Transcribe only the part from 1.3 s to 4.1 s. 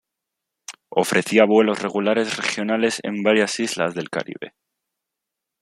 vuelos regulares regionales en varias islas del